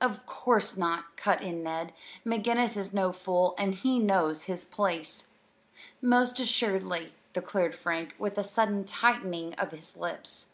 [0.00, 1.92] "Of course not," cut in Ned.
[2.24, 5.28] "McGinnis is no fool, and he knows his place."
[6.00, 10.52] "Most assuredly," declared Frank, with a sudden tightening of his lips.